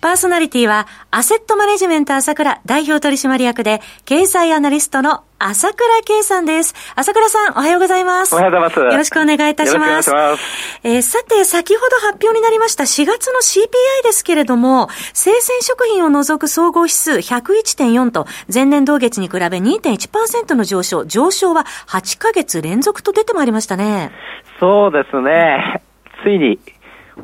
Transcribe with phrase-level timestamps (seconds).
[0.00, 6.74] パーソナリティは、アセットマネジメント朝倉代表取締役で、経済アナリストの朝倉慶さんです。
[6.94, 8.34] 朝倉さん、おはようございます。
[8.34, 8.80] おはようございます。
[8.80, 9.90] よろしくお願いいたします。
[9.90, 10.80] よろしくお願いします。
[10.84, 13.66] えー、さて、先ほど発表になりました4月の CPI
[14.04, 24.12] ですけれども、生鮮食品を除く総合指数101.4と、前年同月に比べ2.1%の上昇、上昇は8ヶ月連続と出てまいりましたね。
[24.60, 25.82] そうですね。
[26.22, 26.58] ついに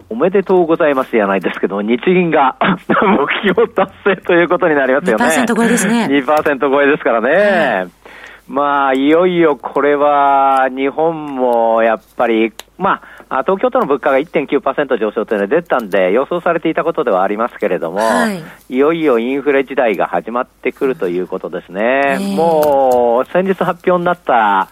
[0.09, 2.57] おめでとうございますじゃないですけど、日銀が
[2.89, 5.25] 目標達成ということになりますよね。
[5.25, 6.07] 2%超えですね。
[6.11, 8.03] 2%超えですからね。
[8.49, 22.19] まあ、いよいよこれは、日本もやっぱり、まあ、東京都の物価が1.9%上昇というのが出たんで、予想されていたことではありますけれども、はい、いよいよインフレ時代が始まってくるということですね。
[22.37, 24.69] もう、先日発表になった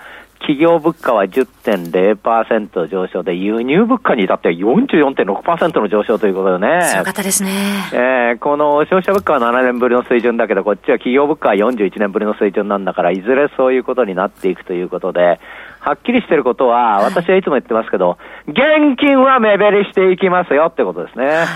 [0.50, 6.88] 企業物価は10.0%上昇で、輸入物価に至っては44.6%の上昇ということでね。
[6.90, 7.50] 強かったですね。
[7.92, 15.38] えー、この消費者物価は7年ぶりの水準だけど、こっちは企業物価は41年ぶりの水準なんだから、いずれそういうことになっていくということで、
[15.78, 21.26] はっきりしてることは、私はいつも言ってますけど、現金は目減りしていきますよってことですね。
[21.26, 21.46] はい、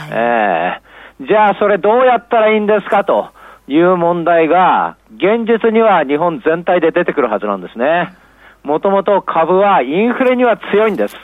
[1.20, 3.30] えー、じゃあそれどうやったらいいんですかと
[3.66, 8.14] いう問題が、現実には日本全体で出てくるはずなんですね。
[8.64, 11.14] もともと株はインフレには強いんです。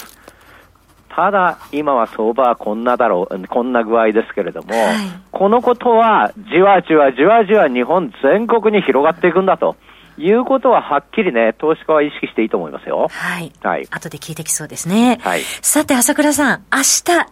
[1.08, 4.96] ただ、今は相場はこんなだろう、こんな具合ですけれども、はい、
[5.32, 9.76] このことはじわじわじわじわ日本全国に広がっていくんだと。
[10.20, 13.08] いうことははっきりね、投資家は意識していいと思いますよ。
[13.10, 13.52] はい。
[13.62, 13.86] はい。
[13.90, 15.18] 後で聞いてきそうですね。
[15.22, 15.40] はい。
[15.62, 16.78] さて、朝倉さん、明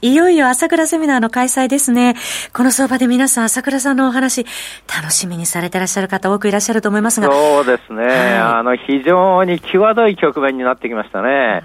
[0.00, 2.16] 日、いよいよ朝倉セミナーの開催ですね。
[2.52, 4.44] この相場で皆さん、朝倉さんのお話、
[4.88, 7.30] 楽しみにされてらっしゃる方多くいらっしゃると思いますが。
[7.30, 8.04] そうですね。
[8.06, 11.62] はい、あの、非常に際どい局面になってきましたね。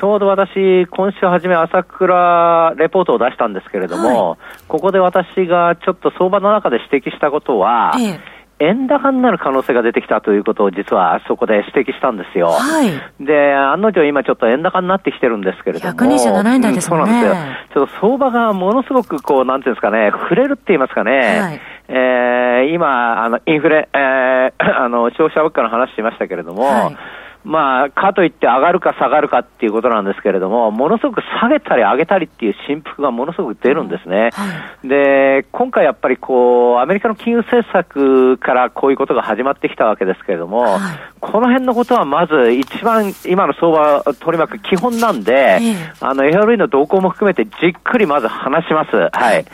[0.00, 12.48] ちょうど私、今週初め朝倉レポートを出したんですけれども、はい、ここで私がちょっと相場の中で指摘したことは、ええ円高になる可能性が出てきたということを実はそこで指摘したんですよ。
[12.48, 12.90] はい。
[13.24, 15.94] で、案の定今ちょっと円高になってきてるんですけれども。
[15.94, 17.34] 127円台ですね、うん、そうなんですよ。
[17.74, 21.40] ちょっと相場がものすごくこう、なんていうんですかね、触れるって言いますかね。
[21.40, 21.60] はい。
[21.88, 26.96] えー、今、あの、インフレ、えー、 あの、消費者物価の話しましたけれども、はい
[27.44, 34.30] まあ、かといって上がるか下がるかっていうことなんですけれども、ものすごく下げたり上げたりっていう振幅がものすごく出るんですね。
[34.32, 34.46] は
[34.84, 40.80] い、で、今回やっぱりこう、アメリカの金融政策からこういうことが始まってきたわけですけれども、はい、
[41.20, 45.58] この辺のことはまず一番今の相場取り巻く基本なんで、
[46.00, 48.96] あの、FRE の動向も含めてじっくりまず話します。
[49.12, 49.44] はい。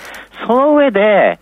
[0.47, 1.39] その上で、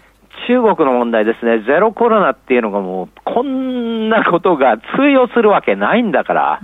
[0.46, 6.60] 中国の問題ですね、ゼロコロナっていうのがもう、こんなことが通用するわけないんだから、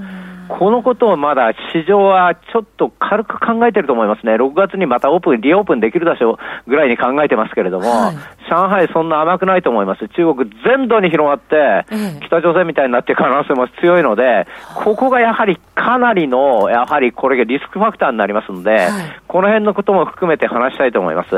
[0.49, 4.35] このことをまだ市場はちょっと軽く考えてると思いますね。
[4.35, 8.17] 6月にまたオープン、リオープンできるでしょうぐらいに考えてますけれども、はい、
[8.53, 10.07] 上海そんな甘くないと思います。
[10.09, 11.87] 中国全土に広がって、
[12.27, 18.91] 北朝鮮みたいになっていく可能性も強いので、ここがやはりかなりの、やはりこれがリスクファクターになりますので、はい、
[19.27, 21.31] この辺のことも含めて話したいと思います。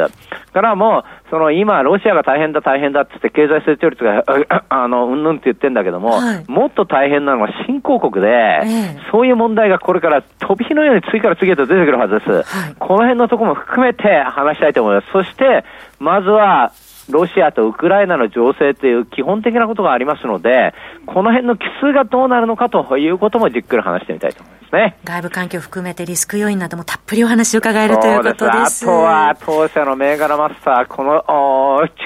[0.52, 4.24] からもう、その今、ロシアが大変だ、大変だってって、経済成長率が、
[4.68, 12.30] あの、うんぬんって言ってんだけども、はい、もっと大変なのは新興国で、えー、そういう問題がこれから飛び火のように次から次へと出てくるはずです。
[12.30, 15.10] はい、この辺のところも含めて話したいと思います。
[15.12, 15.64] そして、
[16.04, 16.72] まずは、
[17.08, 20.74] ロシアとウクライナの情勢という基本的なことがありますので、
[21.06, 24.63] この辺の奇数がどうなるのかということもじっくり話してみたいと思います。
[24.74, 24.98] ね。
[25.04, 28.84] 外部環境含めてリスク要因などもたっぷりお話を伺えるということです。
[28.84, 31.24] あとは当社の銘柄マスター、この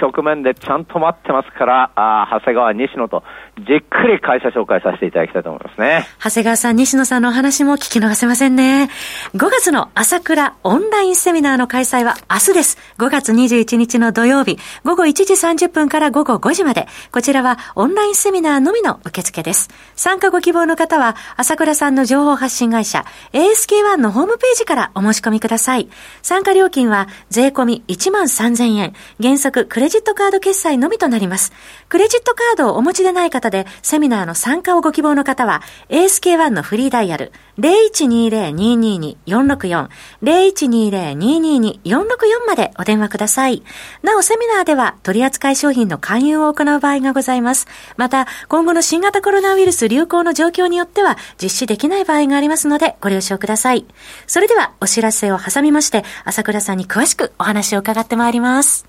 [0.00, 3.24] 局面でちゃんと待ってますから、あ長谷川、西野と
[3.56, 6.06] じっくり会社紹介させていただきたいと思いますね。
[6.22, 8.90] 長谷川さん、西野さんのお話も聞き逃せませんね。
[9.34, 12.78] 5月の朝倉オンラインセミナーの開催は明日です。
[12.98, 16.86] 5月21日の土曜日、午後1時30分から午後5時まで。
[17.12, 19.70] こちらはオンラインセミナーのみの受付です。
[19.96, 25.88] 参加ご希望の方は、朝倉さんの情報発信会社 ASK1 のホームページからお申し込みください。
[26.22, 28.94] 参加料金は税込み1万3000円。
[29.22, 31.52] 原則クレジットカード決済のみとなります。
[31.88, 39.88] クレジットカードをお持ちでない方でセミナーの参加をご希望の方は ASK1 のフリーダイヤル0120-222-464
[40.22, 43.62] 0120-222-464までお電話ください。
[44.02, 47.66] なおセミナーでは取扱い商品の勧誘を行う場合がございます。
[47.96, 53.86] また今後の新型コロナウイルス流行の状況によっては実施できない場合がありますのでご了承ください。
[54.26, 58.86] それではお知らせを挟みまして、朝倉さんに詳しくお話を伺ってまいります。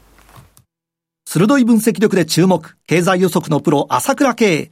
[1.25, 4.71] 鋭い分析力で注目、経済予測のプロ、朝倉慶。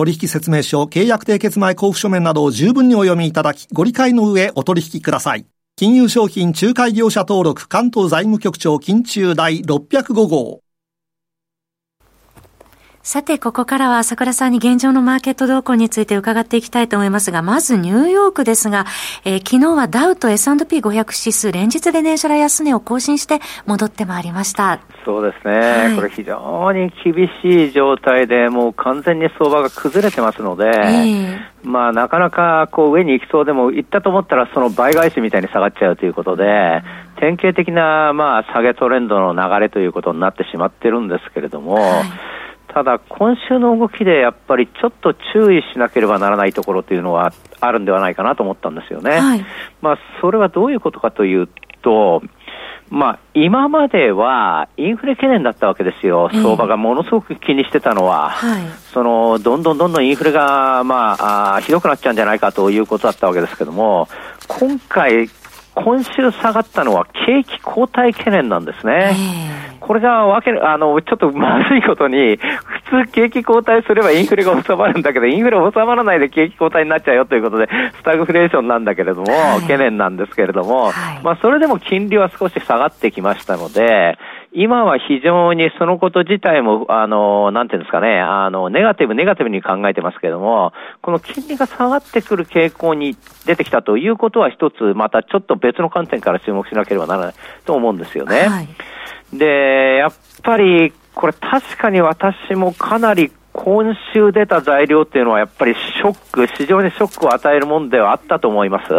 [0.00, 5.44] 取引説明書、契約締結前交付書面などを十分にお読みいただき、ご理解の上お取引ください。
[5.76, 10.62] 金融商品仲介業者登録関東財務局長金中第605号。
[13.02, 18.84] さて、ここからは朝倉さんに現状のマーケット動向について伺っていきたいと思いますが、まずニューヨークですが、
[19.24, 24.80] えー、昨日はダウと S&P500 指数連日で年初来安値を更新して戻ってまいりました。
[25.06, 36.82] そうですね、はい、これ非常に厳しい状態で、もう完全に相場が崩れてますので、えー、まあなかなかこう上に行きそうでも行ったと思ったらその倍返しみたいに下がっちゃうということで、
[37.18, 42.04] 典型的なまあ下げトレンドの流れということになってしまってるんですけれども、はい
[42.72, 49.18] ただ、今週の動きでやっぱりちょっと注意しなければならないところというのはあるんではないかなと思ったんですよね。
[49.18, 49.44] はい、
[49.82, 51.48] まあ、それはどういうことかという
[51.82, 52.22] と、
[52.90, 58.62] まあ、今まではインフレ懸念だったわけですよ、相場がものすごく気にしてたのは、はい、
[58.92, 64.08] そのどんどんどんどんインフレが、まあ、あひどくなっちゃうんじゃないかということだったわけですけども、
[64.48, 65.28] 今回、
[65.74, 69.14] 今週下がったのは景気後退懸念なんですね。
[69.80, 77.68] これがわけあのちょっとまずいことに、普通、景気後退すればインフレが収まるんだけど、インフレ収まらないで景気後退になっちゃうよということで、
[77.98, 84.18] スタグフレーションなんだけれども、はい、懸念なんですけれども、はい、まあ、それでも金利は少し下がってきましたので、
[84.52, 93.16] 今は非常にそのこと自体も、あの、なんていうんですかね、あの、ネガティブ、ネガティブに考えてますけれども、この金利が下がってくる傾向に
[93.46, 98.48] 出てきたということは一つ、またちょっと別の観点から注目しなければならないと思うんですよね。
[98.48, 98.68] はい
[99.32, 100.12] で、やっ
[100.42, 108.92] ぱり、これ確かに私もかなり今週出た材料っていうのはやっぱりショック、市場にショックを与えるものではあったと思います。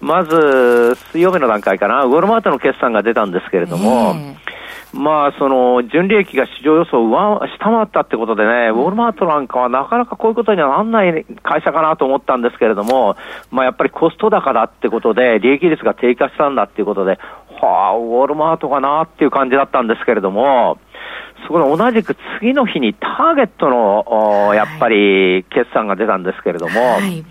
[0.00, 4.14] まず、水曜日の段階かな、ウォルマートの決算が出たんですけれども、
[4.92, 13.16] まあ、その、純利益が市場予想を上下回ったってことでね、ウォルマートなんかはなかなかこういうことにはなんない会社かなと思ったんですけれども、
[13.50, 17.18] まあ、やっぱりコスト高だってことで、利益率が低下したんだっていうことで、
[17.60, 20.78] はあ、ウォルマートかなっていう感じだったんですけれども、
[21.46, 27.24] そこで同じく次の日にターゲットの、やっぱり決算が出たんですけれども、はい、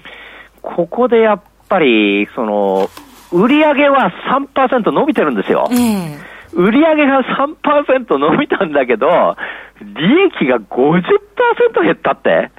[0.61, 2.89] ここでやっぱり、その、
[3.31, 4.11] 売上は
[4.55, 5.67] 3%伸びてるんですよ。
[5.71, 6.17] えー、
[6.55, 9.35] 売上が3%伸びたんだけど、
[9.81, 12.51] 利益が50%減ったって、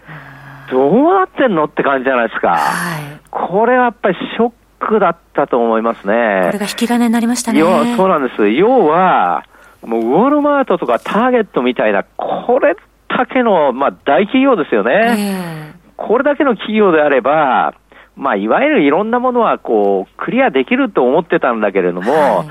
[0.71, 2.57] どうなってんのって感じじゃないですか。
[2.57, 6.43] はい、これはやっぱりショックだったと思いますね。
[6.47, 7.61] これが引き金になりましたね。
[7.61, 8.49] そうなんです。
[8.51, 9.45] 要は、
[9.83, 12.77] もうウォールマートとかターゲットみたいな、これ
[13.09, 15.15] だけの、まあ、大企業ですよね。
[15.19, 17.75] えー、これだけの企業であれば、
[18.17, 22.47] まあ、いわゆるいろんなものは、こう、クリアできると思ってたんだけれども、はい、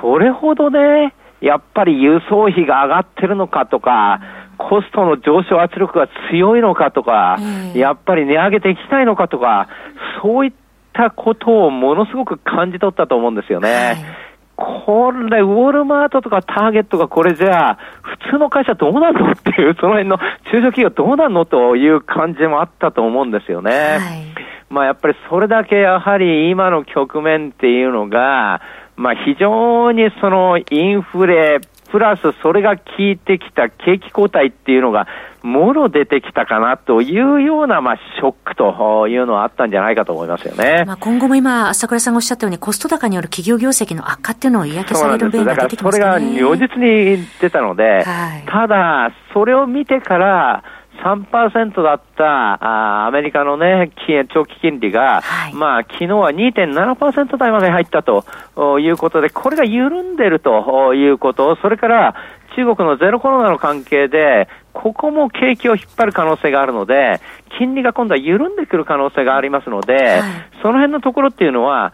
[0.00, 4.20] それほどね、やっぱり輸送費が上がってるのかとか、
[4.58, 9.68] コストの上昇圧力が強いのかとか、えー、やっぱり値上げできないのかとか、
[10.22, 10.52] そういっ
[10.92, 13.68] たことをものすごく感じ取ったと思うんですよね。
[13.68, 14.24] はい
[14.56, 23.70] これ、ウォールマートとかターゲットがこれじゃあ、普通の会社どうなんのっていう、その辺の中小企業どうなんのという感じもあったと思うんですよね。
[23.72, 24.00] はい、
[24.70, 28.60] まあやっぱりそれだけやはり今の局面っていうのが、
[28.96, 31.60] まあ非常にそのインフレ、
[31.90, 35.06] プラスそれが効いてきた景気後退っていうのが、
[35.44, 40.84] もろ出てきたかなというような、まあ、ショックというのはあったんじゃないかと思いますよね。
[40.86, 46.04] まあ、今後も今、朝倉さんがおっしゃったように、コスト高による企業業績の悪化っていうのを嫌気される面が出てきますね。
[46.04, 50.64] それが如実に出たので、はい、ただ、それを見てから、
[51.02, 53.90] 3%だったあアメリカのね、
[54.32, 58.24] 長期金利が、はい、まあ、昨日は2.7%台まで入ったと
[58.78, 62.14] いうことで、これが緩んでるということ、それから
[62.56, 67.20] 中国のゼロコロナの関係で、ここも景気を引っ張る可能性があるので、
[67.58, 70.22] 金利が今度は緩んでくる可能性がありますので、はい、
[70.62, 71.92] その辺のところっていうのは、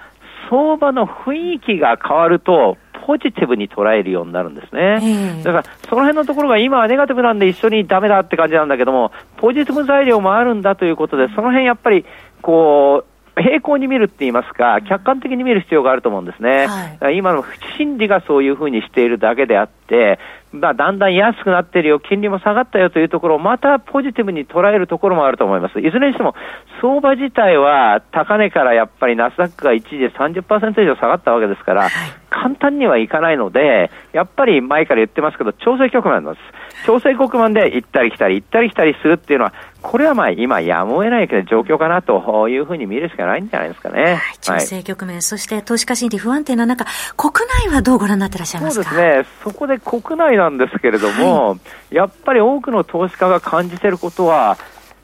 [0.50, 2.76] 相場の雰囲気が変わると、
[3.10, 5.42] ポジティブに捉えるようになるんですね。
[5.42, 12.04] だから、その辺のところが今はネガティブなんで一緒にダメだって感じなんだけども、ポジティブ材料もあるんだということで、その辺やっぱり、
[12.40, 13.09] こう、
[13.42, 16.66] 平行に見るって言いますか、客観的に見る必要があると思うんですね。
[17.00, 17.44] はい、今の
[17.76, 20.18] 心理がそういうふうにしているだけであって、
[20.52, 25.78] まあ、だんだん安くなってるよ、金利も下がったよというところをまたポジティブに捉えるところもあると思います。
[25.78, 26.34] いずれにしても、
[26.80, 31.88] 相場自体は高値からやっぱりナスダックが一時で30%以上下がったわけですから、
[32.30, 36.86] 簡単にはいかないので、やっぱり前から言ってますけど、調整局面なんです。
[36.86, 44.16] 調整国面で行ったり来たり、行ったり来たりするっていうのは、これはまあ今やむを得ない状況かなというふうに見るしかないんじゃないですかね。
[44.16, 46.84] はい、調整局面、はい、そして投資家心理不安定な中、
[47.16, 47.32] 国
[47.66, 48.90] 内はどうご覧になってらっしゃいますか？
[48.90, 49.34] そうですね。
[49.42, 51.56] そこで国内なんですけれども、は
[51.90, 54.58] い、やっぱり多くの投資家が感じていることは、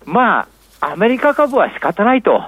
[0.05, 0.47] ま
[0.81, 2.43] あ、アメリカ株は仕方ないと。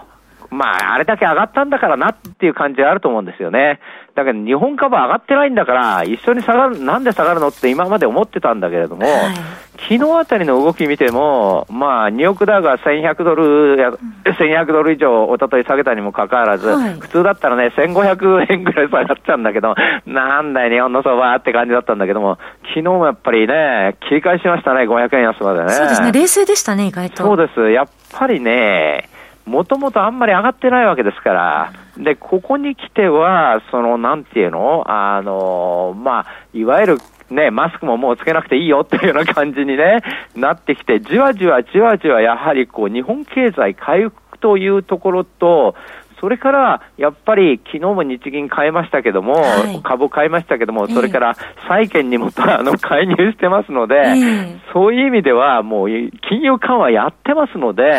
[0.50, 3.80] まあ、あれだけ上がったんだからなっていう感じがあると思うんですよね。
[4.14, 9.34] だけど日本株上がってないんだから、一緒に下がる、なんで下がるのって今まで思ってたんだけれども、はい、
[9.78, 13.90] 昨日あたりの動き見ても、まあ、ニューヨークダウが1100ドルや、
[14.24, 19.74] 1100ドル以上、おととい下げたにもかかわらず、はい、普通だったらね、1500円ぐらい下がっちゃうんだけど、
[20.06, 22.38] なんだよ、日本の相場って感じだったんだけども、
[22.74, 25.68] 昨日もやっぱりね、切り返しましたね、500円安までね。
[25.68, 27.22] そうですね、冷静でしたね、意外と。
[27.22, 27.70] そうです。
[27.70, 27.88] やっ
[28.18, 29.08] ぱりね、
[29.48, 34.84] もともとあんまり上がってないわけですから、で、ここに来ては、その、なんていうの？
[34.86, 36.98] あの、まあ、いわゆる、
[37.30, 40.00] ね、マスクももうつけなくていいよっていうような感じにね、
[40.36, 45.74] なってきて、じわじわじわじわやはりこう、日本経済回復というところと、
[46.20, 51.36] それから、やっぱり昨日も日銀買いましたけども、はい、株買いましたけども、それから
[51.68, 57.92] 債券にも あの介入してますので、えー、そういう意味ではもう金融緩和やってますので、はい、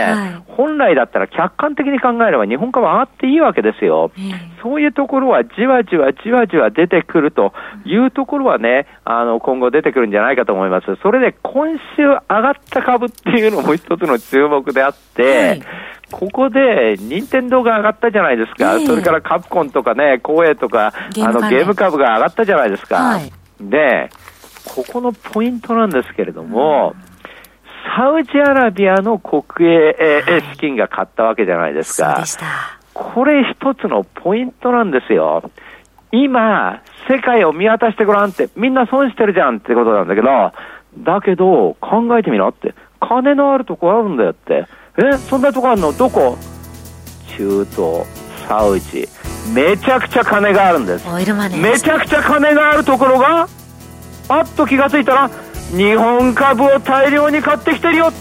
[0.47, 4.11] 本来だったら客観的に考えれば日本株上がっていいわけですよ。
[4.17, 7.53] えー、そういうところはじわじわじわじわ出てくると
[7.85, 10.95] いうところはね、あの今後出てくるんじゃないかと思います。
[11.01, 15.61] それで今週上がった株っていうのも一つの注目であって、はい
[16.11, 22.95] ここで、任天堂が上がったじゃないですか、えー、それからカプコンとかね、光栄とか、あのゲーム株が上がったじゃないですか。
[22.95, 24.09] はい、で、
[24.65, 27.09] ここのポイントなんですけれども、うん
[27.95, 32.23] サウジアラビアの国営、えー、資金が買ったわけじゃないですか。
[32.93, 35.49] これ一つのポイントなんですよ。
[36.11, 40.53] 今、世界を見渡してごらんって、みんな損してるじゃんってことなんだけど、
[40.97, 42.73] だけど、考えてみろって。
[42.99, 44.65] 金のあるとこあるんだよって。
[44.99, 45.93] えそんなとこあるの？
[45.93, 46.37] どこ？
[47.37, 48.05] 中東
[48.47, 49.07] サウジ。
[49.53, 51.05] めちゃくちゃ金があるんです。
[51.57, 53.47] めちゃくちゃ金があるところが
[54.27, 55.29] あっと気がついたら
[55.71, 58.11] 日本株を大量に買ってきてるよ。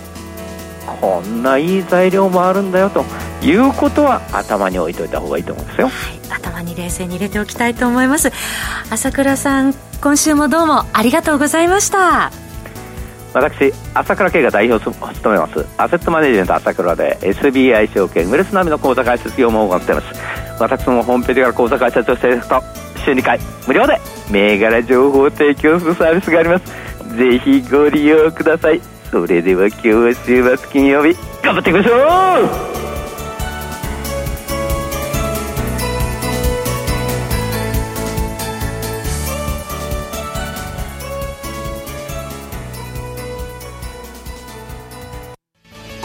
[1.01, 3.05] こんないい材料もあるんだよと。
[3.41, 8.33] いうことは頭に置いといた方がいいと思うんですよ、はい、頭に冷静に入れておきたいと思います。
[8.91, 12.33] 朝倉さん今週もどうもありがとうございました
[13.35, 20.07] 私、朝倉慶が代表を務めます、アセットマネジメント朝倉で SBI 証券、ウレス並みの口座開設業務を行っています。
[20.59, 22.63] 私もホームページから口座開設をしていただくと、
[23.05, 26.65] 週2回、無料で銘柄情報を提供するサービスがあります。
[27.17, 28.81] ぜひご利用ください。
[29.11, 32.88] それでは今日は週末金曜日、頑張っていきましょう